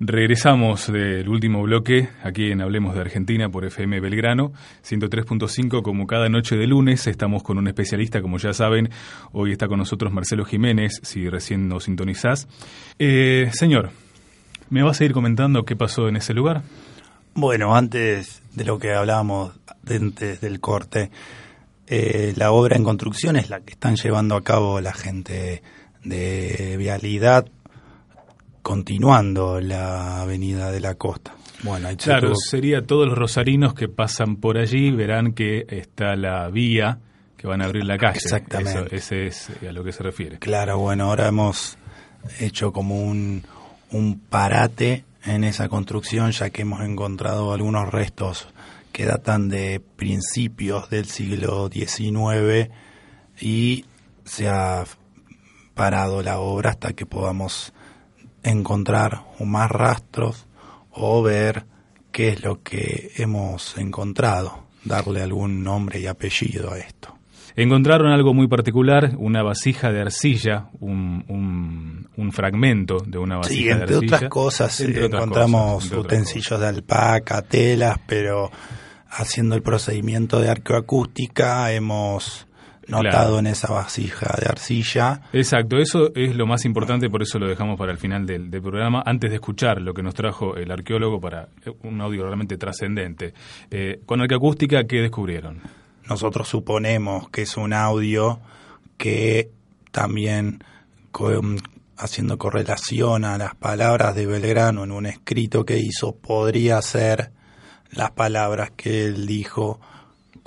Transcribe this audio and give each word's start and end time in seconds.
Regresamos 0.00 0.92
del 0.92 1.28
último 1.28 1.60
bloque 1.62 2.08
aquí 2.22 2.52
en 2.52 2.60
Hablemos 2.60 2.94
de 2.94 3.00
Argentina 3.00 3.48
por 3.48 3.64
FM 3.64 3.98
Belgrano 3.98 4.52
103.5 4.88 5.82
como 5.82 6.06
cada 6.06 6.28
noche 6.28 6.56
de 6.56 6.68
lunes. 6.68 7.08
Estamos 7.08 7.42
con 7.42 7.58
un 7.58 7.66
especialista 7.66 8.22
como 8.22 8.38
ya 8.38 8.52
saben. 8.52 8.90
Hoy 9.32 9.50
está 9.50 9.66
con 9.66 9.78
nosotros 9.78 10.12
Marcelo 10.12 10.44
Jiménez 10.44 11.00
si 11.02 11.28
recién 11.28 11.68
nos 11.68 11.84
sintonizás. 11.84 12.46
Eh, 13.00 13.50
señor 13.52 13.90
¿me 14.70 14.84
vas 14.84 15.00
a 15.00 15.04
ir 15.04 15.12
comentando 15.12 15.64
qué 15.64 15.74
pasó 15.74 16.06
en 16.06 16.14
ese 16.14 16.32
lugar? 16.32 16.62
Bueno 17.34 17.74
antes 17.74 18.40
de 18.54 18.64
lo 18.64 18.78
que 18.78 18.92
hablábamos 18.94 19.58
antes 19.84 20.40
del 20.40 20.60
corte 20.60 21.10
eh, 21.88 22.34
la 22.36 22.52
obra 22.52 22.76
en 22.76 22.84
construcción 22.84 23.34
es 23.34 23.50
la 23.50 23.62
que 23.62 23.72
están 23.72 23.96
llevando 23.96 24.36
a 24.36 24.44
cabo 24.44 24.80
la 24.80 24.92
gente 24.92 25.60
de 26.04 26.76
vialidad 26.78 27.48
continuando 28.68 29.62
la 29.62 30.20
avenida 30.20 30.70
de 30.70 30.80
la 30.80 30.94
costa. 30.96 31.34
Bueno, 31.62 31.88
claro, 31.96 32.34
sería 32.36 32.82
todos 32.82 33.08
los 33.08 33.16
rosarinos 33.16 33.72
que 33.72 33.88
pasan 33.88 34.36
por 34.36 34.58
allí 34.58 34.90
verán 34.90 35.32
que 35.32 35.64
está 35.70 36.16
la 36.16 36.50
vía 36.50 36.98
que 37.38 37.46
van 37.46 37.62
a 37.62 37.64
abrir 37.64 37.86
la 37.86 37.96
calle. 37.96 38.18
Exactamente. 38.18 38.94
ese 38.94 39.28
es 39.28 39.50
a 39.66 39.72
lo 39.72 39.82
que 39.82 39.92
se 39.92 40.02
refiere. 40.02 40.38
Claro, 40.38 40.76
bueno, 40.76 41.04
ahora 41.04 41.28
hemos 41.28 41.78
hecho 42.40 42.70
como 42.70 43.02
un, 43.02 43.42
un 43.90 44.20
parate 44.20 45.06
en 45.24 45.44
esa 45.44 45.70
construcción 45.70 46.32
ya 46.32 46.50
que 46.50 46.60
hemos 46.60 46.82
encontrado 46.82 47.54
algunos 47.54 47.90
restos 47.90 48.48
que 48.92 49.06
datan 49.06 49.48
de 49.48 49.80
principios 49.80 50.90
del 50.90 51.06
siglo 51.06 51.70
XIX 51.72 52.68
y 53.40 53.86
se 54.26 54.46
ha 54.46 54.84
parado 55.72 56.22
la 56.22 56.38
obra 56.38 56.72
hasta 56.72 56.92
que 56.92 57.06
podamos 57.06 57.72
encontrar 58.42 59.24
más 59.40 59.70
rastros 59.70 60.46
o 60.90 61.22
ver 61.22 61.64
qué 62.12 62.30
es 62.30 62.42
lo 62.42 62.62
que 62.62 63.12
hemos 63.16 63.76
encontrado, 63.78 64.64
darle 64.84 65.22
algún 65.22 65.62
nombre 65.62 66.00
y 66.00 66.06
apellido 66.06 66.72
a 66.72 66.78
esto. 66.78 67.14
Encontraron 67.54 68.12
algo 68.12 68.34
muy 68.34 68.46
particular, 68.46 69.14
una 69.18 69.42
vasija 69.42 69.90
de 69.90 70.00
arcilla, 70.00 70.68
un, 70.80 72.06
un, 72.16 72.32
fragmento 72.32 72.98
de 73.04 73.18
una 73.18 73.38
vasija 73.38 73.74
sí, 73.74 73.80
entre 73.80 73.96
Otras 73.96 74.24
cosas, 74.28 74.80
encontramos 74.80 75.90
utensilios 75.90 76.60
de 76.60 76.66
alpaca, 76.66 77.42
telas, 77.42 77.98
pero 78.06 78.50
haciendo 79.10 79.54
el 79.54 79.62
procedimiento 79.62 80.40
de 80.40 80.50
arqueoacústica 80.50 81.72
hemos 81.72 82.47
notado 82.88 83.38
en 83.38 83.46
esa 83.46 83.72
vasija 83.72 84.34
de 84.40 84.48
arcilla. 84.48 85.22
Exacto, 85.32 85.78
eso 85.78 86.10
es 86.14 86.34
lo 86.34 86.46
más 86.46 86.64
importante, 86.64 87.08
por 87.08 87.22
eso 87.22 87.38
lo 87.38 87.46
dejamos 87.46 87.78
para 87.78 87.92
el 87.92 87.98
final 87.98 88.26
del, 88.26 88.50
programa, 88.50 89.02
antes 89.04 89.30
de 89.30 89.36
escuchar 89.36 89.80
lo 89.80 89.94
que 89.94 90.02
nos 90.02 90.14
trajo 90.14 90.56
el 90.56 90.70
arqueólogo 90.70 91.20
para 91.20 91.48
un 91.82 92.00
audio 92.00 92.24
realmente 92.24 92.56
trascendente. 92.56 93.34
Eh, 93.70 94.00
con 94.04 94.20
arqueoacústica, 94.20 94.84
¿qué 94.84 95.02
descubrieron? 95.02 95.60
Nosotros 96.08 96.48
suponemos 96.48 97.28
que 97.28 97.42
es 97.42 97.56
un 97.56 97.72
audio 97.72 98.40
que 98.96 99.50
también 99.90 100.64
haciendo 101.96 102.38
correlación 102.38 103.24
a 103.24 103.38
las 103.38 103.54
palabras 103.54 104.14
de 104.14 104.26
Belgrano 104.26 104.84
en 104.84 104.92
un 104.92 105.06
escrito 105.06 105.64
que 105.64 105.78
hizo, 105.78 106.14
podría 106.14 106.80
ser 106.80 107.32
las 107.90 108.12
palabras 108.12 108.70
que 108.76 109.04
él 109.06 109.26
dijo 109.26 109.80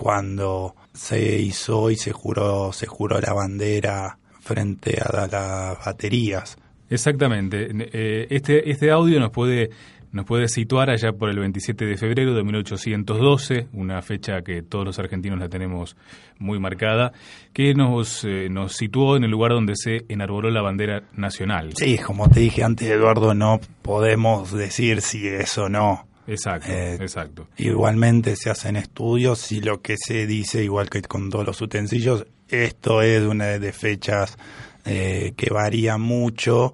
cuando 0.00 0.76
se 0.94 1.42
hizo 1.42 1.90
y 1.90 1.96
se 1.96 2.10
juró, 2.10 2.72
se 2.72 2.86
juró 2.86 3.20
la 3.20 3.34
bandera 3.34 4.16
frente 4.40 4.98
a 4.98 5.26
las 5.26 5.84
baterías. 5.84 6.56
Exactamente. 6.88 7.68
Eh, 7.70 8.26
este, 8.30 8.70
este 8.70 8.90
audio 8.90 9.20
nos 9.20 9.30
puede, 9.30 9.68
nos 10.10 10.24
puede 10.24 10.48
situar 10.48 10.88
allá 10.88 11.12
por 11.12 11.28
el 11.28 11.38
27 11.38 11.84
de 11.84 11.98
febrero 11.98 12.32
de 12.32 12.42
1812, 12.42 13.66
una 13.74 14.00
fecha 14.00 14.40
que 14.40 14.62
todos 14.62 14.86
los 14.86 14.98
argentinos 14.98 15.38
la 15.38 15.50
tenemos 15.50 15.98
muy 16.38 16.58
marcada, 16.58 17.12
que 17.52 17.74
nos, 17.74 18.24
eh, 18.24 18.48
nos 18.48 18.72
situó 18.72 19.18
en 19.18 19.24
el 19.24 19.30
lugar 19.30 19.52
donde 19.52 19.76
se 19.76 20.06
enarboló 20.08 20.48
la 20.48 20.62
bandera 20.62 21.02
nacional. 21.14 21.74
Sí, 21.76 21.98
como 21.98 22.30
te 22.30 22.40
dije 22.40 22.64
antes, 22.64 22.88
Eduardo, 22.88 23.34
no 23.34 23.60
podemos 23.82 24.50
decir 24.50 25.02
si 25.02 25.28
es 25.28 25.58
o 25.58 25.68
no 25.68 26.09
Exacto, 26.30 26.70
eh, 26.70 26.94
exacto. 26.94 27.48
Igualmente 27.56 28.36
se 28.36 28.50
hacen 28.50 28.76
estudios 28.76 29.50
y 29.50 29.60
lo 29.60 29.82
que 29.82 29.96
se 29.96 30.28
dice, 30.28 30.62
igual 30.62 30.88
que 30.88 31.02
con 31.02 31.28
todos 31.28 31.44
los 31.44 31.60
utensilios, 31.60 32.24
esto 32.48 33.02
es 33.02 33.22
una 33.22 33.58
de 33.58 33.72
fechas 33.72 34.38
eh, 34.84 35.34
que 35.36 35.52
varía 35.52 35.98
mucho 35.98 36.72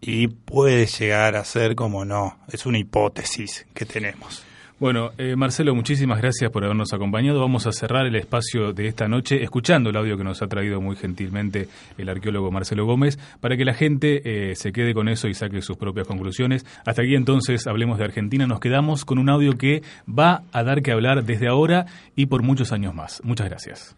y 0.00 0.28
puede 0.28 0.86
llegar 0.86 1.36
a 1.36 1.44
ser 1.44 1.74
como 1.74 2.06
no, 2.06 2.38
es 2.50 2.64
una 2.64 2.78
hipótesis 2.78 3.66
que 3.74 3.84
tenemos. 3.84 4.45
Bueno, 4.78 5.12
eh, 5.16 5.36
Marcelo, 5.36 5.74
muchísimas 5.74 6.20
gracias 6.20 6.50
por 6.50 6.62
habernos 6.62 6.92
acompañado. 6.92 7.40
Vamos 7.40 7.66
a 7.66 7.72
cerrar 7.72 8.04
el 8.04 8.14
espacio 8.14 8.74
de 8.74 8.88
esta 8.88 9.08
noche 9.08 9.42
escuchando 9.42 9.88
el 9.88 9.96
audio 9.96 10.18
que 10.18 10.24
nos 10.24 10.42
ha 10.42 10.48
traído 10.48 10.82
muy 10.82 10.96
gentilmente 10.96 11.68
el 11.96 12.10
arqueólogo 12.10 12.50
Marcelo 12.50 12.84
Gómez 12.84 13.18
para 13.40 13.56
que 13.56 13.64
la 13.64 13.72
gente 13.72 14.50
eh, 14.50 14.54
se 14.54 14.72
quede 14.72 14.92
con 14.92 15.08
eso 15.08 15.28
y 15.28 15.34
saque 15.34 15.62
sus 15.62 15.78
propias 15.78 16.06
conclusiones. 16.06 16.66
Hasta 16.84 17.00
aquí 17.00 17.14
entonces 17.14 17.66
hablemos 17.66 17.96
de 17.96 18.04
Argentina. 18.04 18.46
Nos 18.46 18.60
quedamos 18.60 19.06
con 19.06 19.18
un 19.18 19.30
audio 19.30 19.56
que 19.56 19.82
va 20.06 20.42
a 20.52 20.62
dar 20.62 20.82
que 20.82 20.92
hablar 20.92 21.24
desde 21.24 21.48
ahora 21.48 21.86
y 22.14 22.26
por 22.26 22.42
muchos 22.42 22.70
años 22.70 22.94
más. 22.94 23.22
Muchas 23.24 23.48
gracias. 23.48 23.96